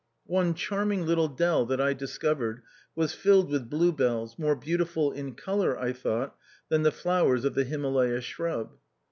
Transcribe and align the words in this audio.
One 0.25 0.55
charming 0.55 1.05
little 1.05 1.27
dell 1.27 1.63
that 1.67 1.79
I 1.79 1.93
discovered, 1.93 2.63
was 2.95 3.13
filled 3.13 3.51
with 3.51 3.69
blue 3.69 3.91
bells, 3.91 4.39
more 4.39 4.55
beautiful 4.55 5.11
in 5.11 5.35
col 5.35 5.61
our, 5.61 5.77
I 5.77 5.93
thought, 5.93 6.35
than 6.69 6.81
the 6.81 6.91
flowers 6.91 7.45
of 7.45 7.53
the 7.53 7.65
Him 7.65 7.83
alaya 7.83 8.21
shrub. 8.23 8.77